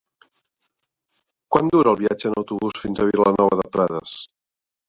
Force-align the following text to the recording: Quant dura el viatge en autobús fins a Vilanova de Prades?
Quant 1.55 1.69
dura 1.75 1.93
el 1.93 2.01
viatge 2.01 2.31
en 2.31 2.39
autobús 2.43 2.83
fins 2.87 3.03
a 3.05 3.09
Vilanova 3.11 3.61
de 3.63 3.71
Prades? 3.77 4.19